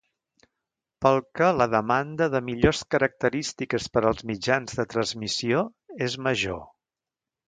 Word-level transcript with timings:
Pel 1.05 1.19
que 1.39 1.49
la 1.57 1.65
demanda 1.73 2.27
de 2.35 2.39
millors 2.47 2.81
característiques 2.95 3.85
per 3.97 4.03
als 4.11 4.23
mitjans 4.31 4.79
de 4.79 4.87
transmissió 4.95 5.61
és 6.07 6.17
major. 6.29 6.65